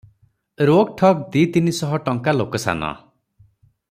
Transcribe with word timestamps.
ରୋକ୍ 0.69 0.95
ଠୋକ୍ 1.01 1.21
ଦି 1.35 1.43
ତିନି 1.57 1.75
ଶହ 1.81 1.93
ଟଙ୍କା 2.09 2.35
ଲୋକସାନ! 2.39 2.91